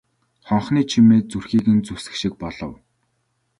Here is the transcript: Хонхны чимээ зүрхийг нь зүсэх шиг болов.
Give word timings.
Хонхны 0.47 0.81
чимээ 0.91 1.21
зүрхийг 1.31 1.65
нь 1.75 1.83
зүсэх 1.85 2.13
шиг 2.21 2.33
болов. 2.43 2.73